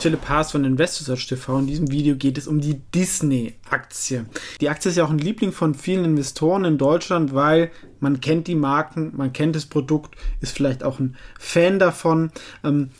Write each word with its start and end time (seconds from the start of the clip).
Philipp 0.00 0.28
Haas 0.28 0.52
von 0.52 0.64
InvestorSearch 0.64 1.26
TV. 1.26 1.58
In 1.58 1.66
diesem 1.66 1.90
Video 1.90 2.14
geht 2.14 2.38
es 2.38 2.46
um 2.46 2.60
die 2.60 2.80
Disney-Aktie. 2.94 4.26
Die 4.60 4.68
Aktie 4.68 4.90
ist 4.90 4.96
ja 4.96 5.04
auch 5.04 5.10
ein 5.10 5.18
Liebling 5.18 5.50
von 5.50 5.74
vielen 5.74 6.04
Investoren 6.04 6.64
in 6.64 6.78
Deutschland, 6.78 7.34
weil 7.34 7.72
man 7.98 8.20
kennt 8.20 8.46
die 8.46 8.54
Marken, 8.54 9.12
man 9.16 9.32
kennt 9.32 9.56
das 9.56 9.66
Produkt, 9.66 10.14
ist 10.40 10.52
vielleicht 10.52 10.84
auch 10.84 11.00
ein 11.00 11.16
Fan 11.38 11.80
davon. 11.80 12.30
Ähm, 12.62 12.90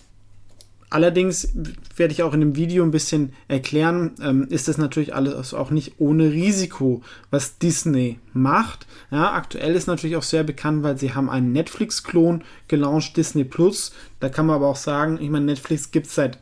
Allerdings 0.90 1.52
werde 1.96 2.14
ich 2.14 2.22
auch 2.22 2.32
in 2.32 2.40
dem 2.40 2.56
Video 2.56 2.82
ein 2.82 2.90
bisschen 2.90 3.34
erklären, 3.46 4.12
ähm, 4.22 4.46
ist 4.48 4.68
das 4.68 4.78
natürlich 4.78 5.14
alles 5.14 5.52
auch 5.52 5.70
nicht 5.70 5.96
ohne 5.98 6.32
Risiko, 6.32 7.02
was 7.30 7.58
Disney 7.58 8.18
macht. 8.32 8.86
Ja, 9.10 9.34
aktuell 9.34 9.74
ist 9.74 9.86
natürlich 9.86 10.16
auch 10.16 10.22
sehr 10.22 10.44
bekannt, 10.44 10.82
weil 10.82 10.96
sie 10.96 11.12
haben 11.12 11.28
einen 11.28 11.52
Netflix-Klon 11.52 12.42
gelauncht, 12.68 13.18
Disney 13.18 13.44
Plus. 13.44 13.92
Da 14.18 14.30
kann 14.30 14.46
man 14.46 14.56
aber 14.56 14.68
auch 14.68 14.76
sagen, 14.76 15.18
ich 15.20 15.28
meine, 15.28 15.44
Netflix 15.44 15.90
gibt 15.90 16.06
es 16.06 16.14
seit 16.14 16.38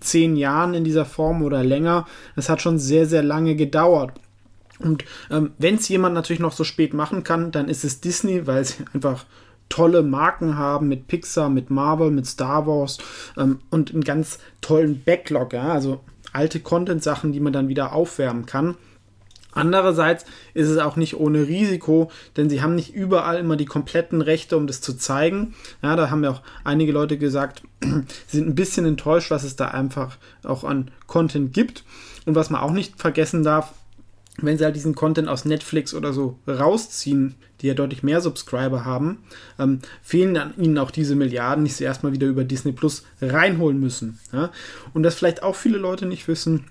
zehn 0.00 0.36
Jahren 0.36 0.74
in 0.74 0.84
dieser 0.84 1.04
Form 1.04 1.42
oder 1.42 1.62
länger. 1.62 2.06
Es 2.36 2.48
hat 2.48 2.60
schon 2.60 2.78
sehr, 2.78 3.06
sehr 3.06 3.22
lange 3.22 3.54
gedauert. 3.54 4.12
Und 4.78 5.04
ähm, 5.30 5.52
wenn 5.58 5.76
es 5.76 5.88
jemand 5.88 6.14
natürlich 6.14 6.40
noch 6.40 6.52
so 6.52 6.64
spät 6.64 6.94
machen 6.94 7.22
kann, 7.22 7.52
dann 7.52 7.68
ist 7.68 7.84
es 7.84 8.00
Disney, 8.00 8.46
weil 8.46 8.64
sie 8.64 8.84
einfach 8.94 9.26
tolle 9.68 10.02
Marken 10.02 10.56
haben 10.56 10.88
mit 10.88 11.06
Pixar, 11.06 11.48
mit 11.48 11.70
Marvel, 11.70 12.10
mit 12.10 12.26
Star 12.26 12.66
Wars 12.66 12.98
ähm, 13.36 13.60
und 13.70 13.92
einen 13.92 14.04
ganz 14.04 14.38
tollen 14.60 15.02
Backlog, 15.02 15.52
ja, 15.52 15.68
also 15.68 16.00
alte 16.32 16.60
Content-Sachen, 16.60 17.32
die 17.32 17.40
man 17.40 17.52
dann 17.52 17.68
wieder 17.68 17.92
aufwärmen 17.92 18.46
kann. 18.46 18.76
Andererseits 19.52 20.24
ist 20.54 20.68
es 20.68 20.78
auch 20.78 20.96
nicht 20.96 21.16
ohne 21.16 21.46
Risiko, 21.46 22.10
denn 22.36 22.48
sie 22.48 22.62
haben 22.62 22.74
nicht 22.74 22.94
überall 22.94 23.38
immer 23.38 23.56
die 23.56 23.64
kompletten 23.64 24.22
Rechte, 24.22 24.56
um 24.56 24.66
das 24.66 24.80
zu 24.80 24.94
zeigen. 24.94 25.54
Ja, 25.82 25.96
da 25.96 26.10
haben 26.10 26.24
ja 26.24 26.30
auch 26.30 26.42
einige 26.64 26.92
Leute 26.92 27.18
gesagt, 27.18 27.62
sie 27.82 28.36
sind 28.36 28.48
ein 28.48 28.54
bisschen 28.54 28.86
enttäuscht, 28.86 29.30
was 29.30 29.44
es 29.44 29.56
da 29.56 29.68
einfach 29.68 30.18
auch 30.44 30.64
an 30.64 30.90
Content 31.06 31.52
gibt. 31.52 31.84
Und 32.26 32.34
was 32.34 32.50
man 32.50 32.60
auch 32.60 32.72
nicht 32.72 33.00
vergessen 33.00 33.42
darf, 33.42 33.72
wenn 34.36 34.56
sie 34.56 34.64
halt 34.64 34.76
diesen 34.76 34.94
Content 34.94 35.28
aus 35.28 35.44
Netflix 35.44 35.94
oder 35.94 36.12
so 36.12 36.38
rausziehen, 36.46 37.34
die 37.60 37.66
ja 37.66 37.74
deutlich 37.74 38.02
mehr 38.02 38.20
Subscriber 38.20 38.84
haben, 38.84 39.18
ähm, 39.58 39.80
fehlen 40.02 40.34
dann 40.34 40.54
ihnen 40.56 40.78
auch 40.78 40.90
diese 40.90 41.14
Milliarden, 41.14 41.64
die 41.64 41.70
sie 41.70 41.84
erstmal 41.84 42.12
wieder 42.12 42.26
über 42.26 42.44
Disney 42.44 42.72
Plus 42.72 43.04
reinholen 43.20 43.80
müssen. 43.80 44.18
Ja? 44.32 44.50
Und 44.94 45.02
das 45.02 45.14
vielleicht 45.14 45.42
auch 45.42 45.56
viele 45.56 45.78
Leute 45.78 46.06
nicht 46.06 46.28
wissen, 46.28 46.64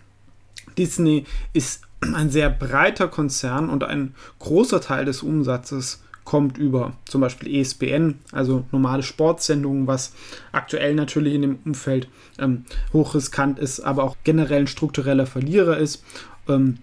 Disney 0.78 1.26
ist 1.54 1.82
ein 2.02 2.30
sehr 2.30 2.50
breiter 2.50 3.08
Konzern 3.08 3.70
und 3.70 3.84
ein 3.84 4.14
großer 4.40 4.82
Teil 4.82 5.06
des 5.06 5.22
Umsatzes 5.22 6.02
kommt 6.24 6.58
über 6.60 6.94
zum 7.06 7.22
Beispiel 7.22 7.56
ESPN, 7.56 8.20
also 8.32 8.64
normale 8.72 9.02
Sportsendungen, 9.02 9.88
was 9.88 10.14
aktuell 10.52 10.94
natürlich 10.94 11.34
in 11.34 11.42
dem 11.42 11.60
Umfeld 11.66 12.08
ähm, 12.38 12.66
hochriskant 12.94 13.58
ist, 13.58 13.80
aber 13.80 14.04
auch 14.04 14.16
generell 14.24 14.62
ein 14.62 14.68
struktureller 14.68 15.26
Verlierer 15.26 15.78
ist. 15.78 16.04
Ähm, 16.48 16.78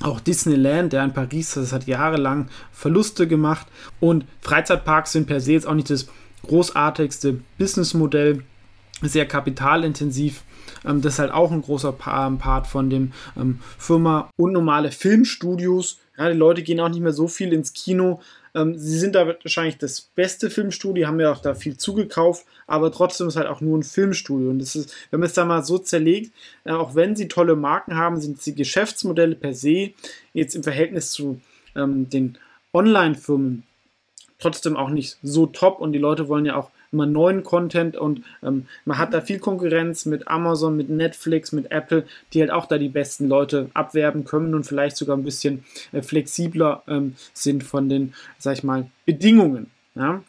auch 0.00 0.20
Disneyland, 0.20 0.92
der 0.92 1.04
in 1.04 1.12
Paris, 1.12 1.54
das 1.54 1.72
hat 1.72 1.86
jahrelang 1.86 2.48
Verluste 2.72 3.26
gemacht. 3.26 3.66
Und 4.00 4.24
Freizeitparks 4.40 5.12
sind 5.12 5.26
per 5.26 5.40
se 5.40 5.52
jetzt 5.52 5.66
auch 5.66 5.74
nicht 5.74 5.90
das 5.90 6.08
großartigste 6.46 7.40
Businessmodell, 7.58 8.42
sehr 9.02 9.26
kapitalintensiv. 9.26 10.42
Ähm, 10.84 11.02
das 11.02 11.14
ist 11.14 11.18
halt 11.18 11.32
auch 11.32 11.50
ein 11.50 11.62
großer 11.62 11.92
Part 11.92 12.66
von 12.66 12.90
dem 12.90 13.12
ähm, 13.36 13.60
Firma. 13.78 14.30
Und 14.36 14.52
normale 14.52 14.90
Filmstudios. 14.90 15.98
Ja, 16.16 16.28
die 16.28 16.36
Leute 16.36 16.62
gehen 16.62 16.80
auch 16.80 16.88
nicht 16.88 17.00
mehr 17.00 17.12
so 17.12 17.28
viel 17.28 17.52
ins 17.52 17.72
Kino, 17.72 18.20
ähm, 18.58 18.76
sie 18.76 18.98
sind 18.98 19.14
da 19.14 19.26
wahrscheinlich 19.26 19.78
das 19.78 20.00
beste 20.00 20.50
Filmstudio, 20.50 21.06
haben 21.06 21.20
ja 21.20 21.32
auch 21.32 21.40
da 21.42 21.54
viel 21.54 21.76
zugekauft, 21.76 22.46
aber 22.66 22.90
trotzdem 22.90 23.28
ist 23.28 23.36
halt 23.36 23.46
auch 23.46 23.60
nur 23.60 23.78
ein 23.78 23.82
Filmstudio. 23.82 24.50
Und 24.50 24.58
das 24.58 24.74
ist, 24.74 24.94
wenn 25.10 25.20
man 25.20 25.28
es 25.28 25.34
da 25.34 25.44
mal 25.44 25.64
so 25.64 25.78
zerlegt, 25.78 26.32
äh, 26.64 26.72
auch 26.72 26.94
wenn 26.94 27.16
sie 27.16 27.28
tolle 27.28 27.56
Marken 27.56 27.96
haben, 27.96 28.20
sind 28.20 28.44
die 28.44 28.54
Geschäftsmodelle 28.54 29.36
per 29.36 29.54
se 29.54 29.90
jetzt 30.32 30.54
im 30.54 30.62
Verhältnis 30.62 31.10
zu 31.10 31.40
ähm, 31.76 32.08
den 32.10 32.38
Online-Firmen 32.72 33.62
trotzdem 34.38 34.76
auch 34.76 34.90
nicht 34.90 35.18
so 35.22 35.46
top 35.46 35.80
und 35.80 35.92
die 35.92 35.98
Leute 35.98 36.28
wollen 36.28 36.46
ja 36.46 36.56
auch 36.56 36.70
immer 36.92 37.06
neuen 37.06 37.42
Content 37.42 37.96
und 37.96 38.22
ähm, 38.42 38.66
man 38.84 38.98
hat 38.98 39.12
da 39.12 39.20
viel 39.20 39.38
Konkurrenz 39.38 40.06
mit 40.06 40.28
Amazon, 40.28 40.76
mit 40.76 40.88
Netflix, 40.88 41.52
mit 41.52 41.70
Apple, 41.70 42.06
die 42.32 42.40
halt 42.40 42.50
auch 42.50 42.66
da 42.66 42.78
die 42.78 42.88
besten 42.88 43.28
Leute 43.28 43.70
abwerben 43.74 44.24
können 44.24 44.54
und 44.54 44.64
vielleicht 44.64 44.96
sogar 44.96 45.16
ein 45.16 45.24
bisschen 45.24 45.64
äh, 45.92 46.02
flexibler 46.02 46.82
ähm, 46.88 47.14
sind 47.34 47.64
von 47.64 47.88
den, 47.88 48.14
sag 48.38 48.54
ich 48.54 48.64
mal, 48.64 48.90
Bedingungen. 49.04 49.70
Ja? 49.94 50.22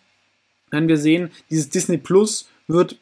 Wenn 0.71 0.87
wir 0.87 0.97
sehen, 0.97 1.31
dieses 1.49 1.69
Disney 1.69 1.97
Plus 1.97 2.49
wird 2.67 2.97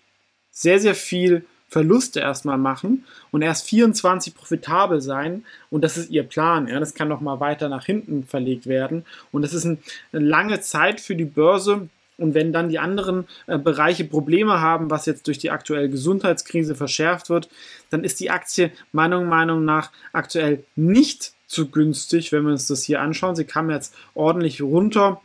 sehr, 0.51 0.79
sehr 0.79 0.95
viel 0.95 1.45
Verluste 1.69 2.21
erstmal 2.21 2.57
machen 2.57 3.05
und 3.31 3.41
erst 3.41 3.67
24 3.67 4.33
profitabel 4.33 5.01
sein 5.01 5.43
und 5.69 5.83
das 5.83 5.97
ist 5.97 6.09
ihr 6.09 6.23
Plan. 6.23 6.67
Ja, 6.67 6.79
das 6.79 6.93
kann 6.93 7.09
noch 7.09 7.19
mal 7.19 7.41
weiter 7.41 7.67
nach 7.67 7.85
hinten 7.85 8.23
verlegt 8.23 8.67
werden 8.67 9.05
und 9.33 9.41
das 9.41 9.53
ist 9.53 9.65
ein, 9.65 9.79
eine 10.13 10.25
lange 10.25 10.61
Zeit 10.61 11.01
für 11.01 11.15
die 11.15 11.25
Börse, 11.25 11.89
und 12.17 12.33
wenn 12.33 12.51
dann 12.51 12.69
die 12.69 12.79
anderen 12.79 13.27
äh, 13.45 13.57
Bereiche 13.57 14.03
Probleme 14.03 14.59
haben, 14.59 14.89
was 14.89 15.05
jetzt 15.05 15.27
durch 15.27 15.37
die 15.37 15.51
aktuelle 15.51 15.89
Gesundheitskrise 15.89 16.75
verschärft 16.75 17.29
wird, 17.29 17.49
dann 17.89 18.03
ist 18.03 18.19
die 18.19 18.31
Aktie 18.31 18.71
meiner 18.91 19.21
Meinung 19.21 19.65
nach 19.65 19.91
aktuell 20.13 20.63
nicht 20.75 21.33
zu 21.47 21.69
günstig, 21.69 22.31
wenn 22.31 22.43
wir 22.43 22.51
uns 22.51 22.67
das 22.67 22.83
hier 22.83 23.01
anschauen. 23.01 23.35
Sie 23.35 23.45
kam 23.45 23.69
jetzt 23.69 23.95
ordentlich 24.13 24.61
runter 24.61 25.21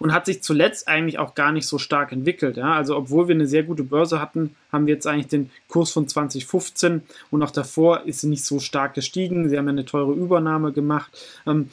und 0.00 0.12
hat 0.12 0.26
sich 0.26 0.42
zuletzt 0.42 0.88
eigentlich 0.88 1.18
auch 1.18 1.34
gar 1.34 1.52
nicht 1.52 1.66
so 1.66 1.78
stark 1.78 2.12
entwickelt. 2.12 2.56
Ja? 2.56 2.74
Also 2.74 2.96
obwohl 2.96 3.28
wir 3.28 3.34
eine 3.34 3.46
sehr 3.46 3.62
gute 3.62 3.84
Börse 3.84 4.20
hatten, 4.20 4.56
haben 4.72 4.86
wir 4.86 4.94
jetzt 4.94 5.06
eigentlich 5.06 5.28
den 5.28 5.50
Kurs 5.68 5.92
von 5.92 6.08
2015 6.08 7.02
und 7.30 7.42
auch 7.42 7.50
davor 7.50 8.04
ist 8.06 8.22
sie 8.22 8.28
nicht 8.28 8.44
so 8.44 8.58
stark 8.58 8.94
gestiegen. 8.94 9.48
Sie 9.48 9.56
haben 9.56 9.66
ja 9.66 9.72
eine 9.72 9.84
teure 9.84 10.12
Übernahme 10.12 10.72
gemacht. 10.72 11.10
Ähm, 11.46 11.68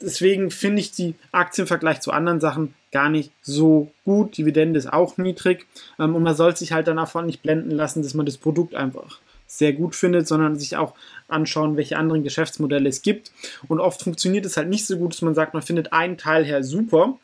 deswegen 0.00 0.50
finde 0.50 0.80
ich 0.80 0.92
die 0.92 1.14
Aktie 1.32 1.62
im 1.62 1.68
Vergleich 1.68 2.00
zu 2.00 2.12
anderen 2.12 2.40
Sachen 2.40 2.74
gar 2.92 3.08
nicht 3.08 3.32
so 3.42 3.90
gut. 4.04 4.36
Dividende 4.36 4.78
ist 4.78 4.92
auch 4.92 5.16
niedrig 5.16 5.66
ähm, 5.98 6.14
und 6.14 6.22
man 6.22 6.34
soll 6.34 6.56
sich 6.56 6.72
halt 6.72 6.88
davon 6.88 7.26
nicht 7.26 7.42
blenden 7.42 7.70
lassen, 7.70 8.02
dass 8.02 8.14
man 8.14 8.26
das 8.26 8.38
Produkt 8.38 8.74
einfach 8.74 9.20
sehr 9.46 9.72
gut 9.72 9.96
findet, 9.96 10.28
sondern 10.28 10.56
sich 10.56 10.76
auch 10.76 10.94
anschauen, 11.28 11.76
welche 11.76 11.98
anderen 11.98 12.22
Geschäftsmodelle 12.22 12.88
es 12.88 13.02
gibt. 13.02 13.32
Und 13.66 13.80
oft 13.80 14.02
funktioniert 14.02 14.46
es 14.46 14.56
halt 14.56 14.68
nicht 14.68 14.86
so 14.86 14.96
gut, 14.96 15.12
dass 15.12 15.22
man 15.22 15.34
sagt, 15.34 15.54
man 15.54 15.62
findet 15.62 15.92
einen 15.92 16.18
Teil 16.18 16.44
her 16.44 16.62
super 16.62 17.18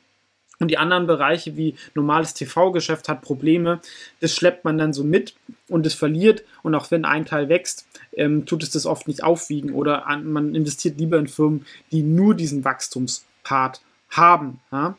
und 0.59 0.71
die 0.71 0.79
anderen 0.79 1.07
Bereiche 1.07 1.57
wie 1.57 1.75
normales 1.95 2.35
TV-Geschäft 2.35 3.09
hat 3.09 3.23
Probleme. 3.23 3.81
Das 4.21 4.35
schleppt 4.35 4.65
man 4.65 4.79
dann 4.79 4.93
so 4.93 5.05
mit 5.05 5.35
und 5.69 5.87
es 5.87 5.95
verliert. 5.95 6.45
Und 6.63 6.75
auch 6.75 6.91
wenn 6.91 7.05
ein 7.05 7.27
Teil 7.27 7.49
wächst, 7.49 7.87
ähm, 8.13 8.47
tut 8.47 8.63
es 8.63 8.71
das 8.71 8.87
oft 8.87 9.07
nicht 9.07 9.23
aufwiegen. 9.23 9.75
Oder 9.75 10.07
an, 10.07 10.31
man 10.33 10.55
investiert 10.55 10.99
lieber 10.99 11.19
in 11.19 11.29
Firmen, 11.29 11.67
die 11.93 12.03
nur 12.03 12.35
diesen 12.35 12.65
Wachstumspart 12.65 13.83
haben. 14.11 14.61
Ja? 14.73 14.97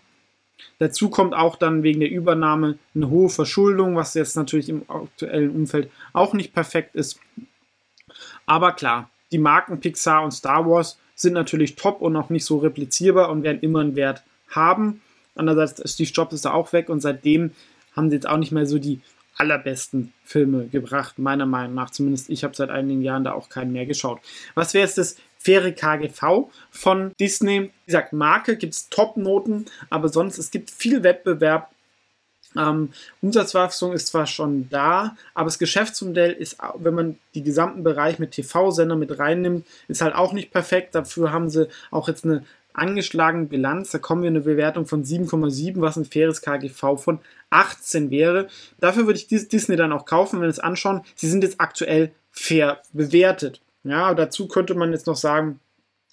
Dazu 0.80 1.10
kommt 1.10 1.34
auch 1.34 1.56
dann 1.56 1.84
wegen 1.84 2.00
der 2.00 2.12
Übernahme 2.12 2.78
eine 2.94 3.10
hohe 3.10 3.30
Verschuldung, 3.30 3.96
was 3.96 4.14
jetzt 4.14 4.36
natürlich 4.36 4.70
im 4.70 4.84
aktuellen 4.88 5.52
Umfeld 5.52 5.90
auch 6.14 6.34
nicht 6.34 6.54
perfekt 6.54 6.96
ist. 6.96 7.20
Aber 8.46 8.72
klar, 8.74 9.10
die 9.32 9.40
Marken 9.40 9.80
Pixar 9.80 10.24
und 10.24 10.32
Star 10.32 10.68
Wars 10.68 11.00
sind 11.16 11.34
natürlich 11.34 11.76
top 11.76 12.02
und 12.02 12.16
auch 12.16 12.30
nicht 12.30 12.46
so 12.46 12.58
replizierbar 12.58 13.30
und 13.30 13.44
werden 13.44 13.62
immer 13.62 13.82
einen 13.82 13.96
Wert 13.96 14.24
haben. 14.50 15.02
Andererseits, 15.38 15.94
Steve 15.94 16.10
Jobs 16.12 16.34
ist 16.34 16.46
da 16.46 16.54
auch 16.54 16.74
weg 16.74 16.90
und 16.90 17.02
seitdem 17.02 17.52
haben 17.96 18.10
sie 18.10 18.16
jetzt 18.16 18.28
auch 18.28 18.38
nicht 18.38 18.52
mehr 18.52 18.66
so 18.66 18.80
die 18.80 19.02
allerbesten 19.38 20.14
Filme 20.24 20.68
gebracht, 20.68 21.20
meiner 21.20 21.46
Meinung 21.46 21.76
nach. 21.76 21.92
Zumindest 21.92 22.30
ich 22.30 22.44
habe 22.44 22.56
seit 22.56 22.70
einigen 22.70 23.02
Jahren 23.02 23.24
da 23.24 23.34
auch 23.34 23.50
keinen 23.50 23.72
mehr 23.72 23.86
geschaut. 23.86 24.20
Was 24.56 24.74
wäre 24.74 24.86
jetzt 24.86 24.98
das 24.98 25.18
faire 25.38 25.72
KGV 25.72 26.50
von 26.72 27.12
Disney? 27.20 27.62
Wie 27.62 27.86
gesagt, 27.86 28.14
Marke 28.14 28.58
gibt 28.58 28.74
es 28.74 28.90
Top-Noten, 28.90 29.66
aber 29.90 30.10
sonst, 30.10 30.38
es 30.38 30.52
gibt 30.52 30.72
viel 30.72 31.04
Wettbewerb. 31.04 31.72
Ähm, 32.56 32.92
Umsatzwachstum 33.22 33.94
ist 33.94 34.08
zwar 34.08 34.26
schon 34.26 34.70
da, 34.70 35.16
aber 35.36 35.46
das 35.46 35.60
Geschäftsmodell 35.60 36.32
ist, 36.32 36.58
wenn 36.76 36.96
man 36.96 37.20
die 37.36 37.44
gesamten 37.44 37.84
Bereich 37.84 38.20
mit 38.20 38.32
TV-Sender 38.32 38.96
mit 38.96 39.20
reinnimmt, 39.20 39.68
ist 39.88 40.02
halt 40.02 40.16
auch 40.16 40.34
nicht 40.34 40.52
perfekt. 40.52 40.96
Dafür 40.96 41.32
haben 41.32 41.50
sie 41.50 41.68
auch 41.92 42.08
jetzt 42.08 42.26
eine 42.26 42.44
angeschlagenen 42.78 43.50
Bilanz, 43.50 43.92
da 43.92 43.98
kommen 43.98 44.22
wir 44.22 44.30
eine 44.30 44.42
Bewertung 44.42 44.86
von 44.86 45.04
7,7, 45.04 45.82
was 45.82 45.98
ein 45.98 46.06
faires 46.06 46.42
KGV 46.42 46.98
von 46.98 47.20
18 47.50 48.10
wäre. 48.12 48.48
Dafür 48.80 49.06
würde 49.06 49.20
ich 49.20 49.28
Disney 49.28 49.76
dann 49.76 49.92
auch 49.92 50.06
kaufen, 50.06 50.38
wenn 50.38 50.48
wir 50.48 50.50
es 50.50 50.60
anschauen. 50.60 51.02
Sie 51.16 51.30
sind 51.30 51.44
jetzt 51.44 51.60
aktuell 51.60 52.12
fair 52.32 52.82
bewertet. 52.94 53.62
Ja, 53.84 54.14
dazu 54.14 54.48
könnte 54.48 54.76
man 54.76 54.92
jetzt 54.92 55.08
noch 55.08 55.16
sagen, 55.16 55.60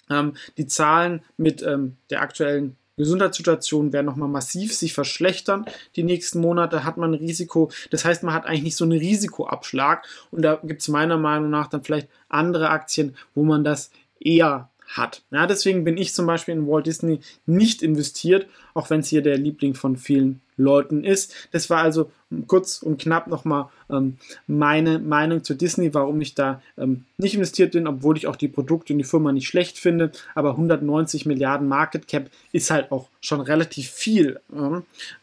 ähm, 0.09 0.33
die 0.57 0.67
Zahlen 0.67 1.21
mit 1.37 1.61
ähm, 1.61 1.97
der 2.09 2.21
aktuellen 2.21 2.77
Gesundheitssituation 2.97 3.91
werden 3.91 4.05
nochmal 4.05 4.29
massiv 4.29 4.73
sich 4.73 4.93
verschlechtern. 4.93 5.65
Die 5.95 6.03
nächsten 6.03 6.39
Monate 6.39 6.85
hat 6.85 6.97
man 6.97 7.11
ein 7.11 7.19
Risiko. 7.19 7.69
Das 7.91 8.05
heißt, 8.05 8.23
man 8.23 8.33
hat 8.33 8.45
eigentlich 8.45 8.63
nicht 8.63 8.77
so 8.77 8.85
einen 8.85 8.97
Risikoabschlag. 8.97 10.05
Und 10.31 10.43
da 10.43 10.59
gibt 10.63 10.81
es 10.81 10.87
meiner 10.87 11.17
Meinung 11.17 11.49
nach 11.49 11.67
dann 11.67 11.83
vielleicht 11.83 12.07
andere 12.29 12.69
Aktien, 12.69 13.15
wo 13.33 13.43
man 13.43 13.63
das 13.65 13.91
eher 14.19 14.69
hat. 14.87 15.23
Ja, 15.31 15.47
deswegen 15.47 15.83
bin 15.83 15.97
ich 15.97 16.13
zum 16.13 16.25
Beispiel 16.25 16.55
in 16.55 16.67
Walt 16.67 16.85
Disney 16.85 17.19
nicht 17.45 17.81
investiert, 17.81 18.47
auch 18.73 18.89
wenn 18.89 18.99
es 18.99 19.07
hier 19.07 19.21
der 19.21 19.37
Liebling 19.37 19.73
von 19.73 19.97
vielen 19.97 20.41
Leuten 20.57 21.03
ist. 21.03 21.33
Das 21.51 21.69
war 21.69 21.81
also 21.81 22.11
kurz 22.47 22.81
und 22.81 23.01
knapp 23.01 23.27
nochmal 23.27 23.69
ähm, 23.89 24.17
meine 24.47 24.99
Meinung 24.99 25.43
zu 25.43 25.53
Disney, 25.53 25.93
warum 25.93 26.21
ich 26.21 26.33
da 26.35 26.61
ähm, 26.77 27.05
nicht 27.17 27.35
investiert 27.35 27.73
bin, 27.73 27.87
obwohl 27.87 28.17
ich 28.17 28.27
auch 28.27 28.35
die 28.35 28.47
Produkte 28.47 28.93
und 28.93 28.99
die 28.99 29.05
Firma 29.05 29.31
nicht 29.31 29.47
schlecht 29.47 29.77
finde. 29.77 30.11
Aber 30.33 30.51
190 30.51 31.25
Milliarden 31.25 31.67
Market 31.67 32.07
Cap 32.07 32.29
ist 32.51 32.71
halt 32.71 32.91
auch 32.91 33.09
schon 33.21 33.41
relativ 33.41 33.89
viel. 33.89 34.39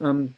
Ähm, 0.00 0.34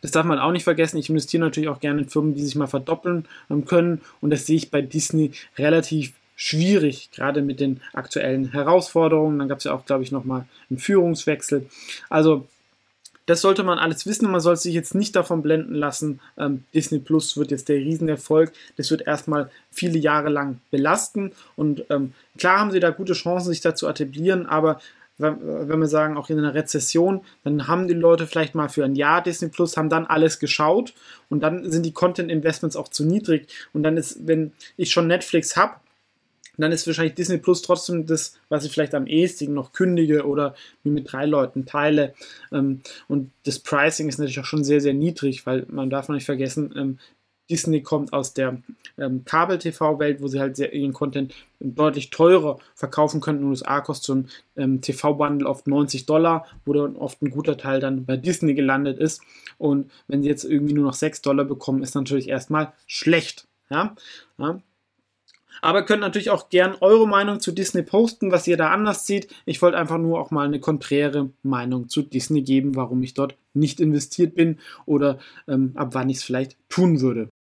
das 0.00 0.10
darf 0.10 0.26
man 0.26 0.38
auch 0.38 0.52
nicht 0.52 0.64
vergessen. 0.64 0.98
Ich 0.98 1.10
investiere 1.10 1.42
natürlich 1.42 1.68
auch 1.68 1.80
gerne 1.80 2.02
in 2.02 2.08
Firmen, 2.08 2.34
die 2.34 2.42
sich 2.42 2.56
mal 2.56 2.66
verdoppeln 2.66 3.26
ähm, 3.50 3.64
können. 3.64 4.00
Und 4.20 4.30
das 4.30 4.46
sehe 4.46 4.56
ich 4.56 4.70
bei 4.70 4.82
Disney 4.82 5.32
relativ 5.58 6.12
schwierig, 6.36 7.10
gerade 7.12 7.42
mit 7.42 7.58
den 7.58 7.80
aktuellen 7.94 8.52
Herausforderungen. 8.52 9.38
Dann 9.38 9.48
gab 9.48 9.58
es 9.58 9.64
ja 9.64 9.72
auch, 9.72 9.86
glaube 9.86 10.04
ich, 10.04 10.12
nochmal 10.12 10.46
einen 10.70 10.78
Führungswechsel. 10.78 11.66
Also 12.08 12.46
das 13.24 13.40
sollte 13.40 13.64
man 13.64 13.78
alles 13.78 14.06
wissen. 14.06 14.30
Man 14.30 14.40
soll 14.40 14.56
sich 14.56 14.72
jetzt 14.72 14.94
nicht 14.94 15.16
davon 15.16 15.42
blenden 15.42 15.74
lassen, 15.74 16.20
ähm, 16.38 16.62
Disney 16.74 17.00
Plus 17.00 17.36
wird 17.36 17.50
jetzt 17.50 17.68
der 17.68 17.76
Riesenerfolg. 17.76 18.52
Das 18.76 18.90
wird 18.90 19.06
erstmal 19.06 19.50
viele 19.70 19.98
Jahre 19.98 20.28
lang 20.28 20.60
belasten. 20.70 21.32
Und 21.56 21.84
ähm, 21.90 22.12
klar 22.38 22.60
haben 22.60 22.70
sie 22.70 22.80
da 22.80 22.90
gute 22.90 23.14
Chancen, 23.14 23.48
sich 23.48 23.60
da 23.60 23.74
zu 23.74 23.88
etablieren, 23.88 24.46
aber 24.46 24.78
wenn 25.18 25.80
wir 25.80 25.86
sagen, 25.86 26.18
auch 26.18 26.28
in 26.28 26.38
einer 26.38 26.52
Rezession, 26.52 27.22
dann 27.42 27.66
haben 27.68 27.88
die 27.88 27.94
Leute 27.94 28.26
vielleicht 28.26 28.54
mal 28.54 28.68
für 28.68 28.84
ein 28.84 28.96
Jahr 28.96 29.22
Disney 29.22 29.48
Plus, 29.48 29.78
haben 29.78 29.88
dann 29.88 30.04
alles 30.04 30.38
geschaut 30.38 30.92
und 31.30 31.40
dann 31.40 31.70
sind 31.70 31.86
die 31.86 31.92
Content 31.92 32.30
Investments 32.30 32.76
auch 32.76 32.88
zu 32.88 33.02
niedrig. 33.02 33.48
Und 33.72 33.82
dann 33.82 33.96
ist, 33.96 34.26
wenn 34.26 34.52
ich 34.76 34.92
schon 34.92 35.06
Netflix 35.06 35.56
habe, 35.56 35.76
dann 36.62 36.72
ist 36.72 36.86
wahrscheinlich 36.86 37.14
Disney 37.14 37.38
Plus 37.38 37.62
trotzdem 37.62 38.06
das, 38.06 38.38
was 38.48 38.64
ich 38.64 38.72
vielleicht 38.72 38.94
am 38.94 39.06
ehesten 39.06 39.54
noch 39.54 39.72
kündige 39.72 40.26
oder 40.26 40.54
mir 40.84 40.92
mit 40.92 41.12
drei 41.12 41.26
Leuten 41.26 41.66
teile. 41.66 42.14
Ähm, 42.52 42.80
und 43.08 43.30
das 43.44 43.58
Pricing 43.58 44.08
ist 44.08 44.18
natürlich 44.18 44.40
auch 44.40 44.44
schon 44.44 44.64
sehr, 44.64 44.80
sehr 44.80 44.94
niedrig, 44.94 45.46
weil 45.46 45.66
man 45.68 45.90
darf 45.90 46.08
nicht 46.08 46.24
vergessen, 46.24 46.72
ähm, 46.76 46.98
Disney 47.48 47.82
kommt 47.82 48.12
aus 48.12 48.34
der 48.34 48.60
ähm, 48.98 49.24
Kabel-TV-Welt, 49.24 50.20
wo 50.20 50.28
sie 50.28 50.40
halt 50.40 50.56
sehr, 50.56 50.72
ihren 50.72 50.92
Content 50.92 51.34
deutlich 51.60 52.10
teurer 52.10 52.58
verkaufen 52.74 53.20
könnten. 53.20 53.42
In 53.42 53.46
den 53.46 53.50
USA 53.50 53.80
kostet 53.80 54.04
so 54.04 54.14
ein 54.14 54.28
ähm, 54.56 54.80
TV-Bundle 54.80 55.48
oft 55.48 55.66
90 55.66 56.06
Dollar, 56.06 56.46
wo 56.64 56.72
dann 56.72 56.96
oft 56.96 57.22
ein 57.22 57.30
guter 57.30 57.56
Teil 57.56 57.80
dann 57.80 58.04
bei 58.04 58.16
Disney 58.16 58.54
gelandet 58.54 58.98
ist. 58.98 59.22
Und 59.58 59.90
wenn 60.08 60.22
sie 60.22 60.28
jetzt 60.28 60.44
irgendwie 60.44 60.74
nur 60.74 60.84
noch 60.84 60.94
6 60.94 61.22
Dollar 61.22 61.44
bekommen, 61.44 61.82
ist 61.82 61.94
natürlich 61.94 62.28
erstmal 62.28 62.72
schlecht. 62.86 63.46
Ja? 63.70 63.94
ja? 64.38 64.60
Aber 65.62 65.82
könnt 65.82 66.00
natürlich 66.00 66.30
auch 66.30 66.48
gern 66.48 66.76
eure 66.80 67.08
Meinung 67.08 67.40
zu 67.40 67.52
Disney 67.52 67.82
posten, 67.82 68.32
was 68.32 68.46
ihr 68.46 68.56
da 68.56 68.70
anders 68.70 69.06
seht. 69.06 69.28
Ich 69.44 69.62
wollte 69.62 69.78
einfach 69.78 69.98
nur 69.98 70.20
auch 70.20 70.30
mal 70.30 70.46
eine 70.46 70.60
konträre 70.60 71.30
Meinung 71.42 71.88
zu 71.88 72.02
Disney 72.02 72.42
geben, 72.42 72.76
warum 72.76 73.02
ich 73.02 73.14
dort 73.14 73.36
nicht 73.54 73.80
investiert 73.80 74.34
bin 74.34 74.58
oder 74.84 75.18
ähm, 75.48 75.72
ab 75.74 75.90
wann 75.92 76.10
ich 76.10 76.18
es 76.18 76.22
vielleicht 76.22 76.56
tun 76.68 77.00
würde. 77.00 77.28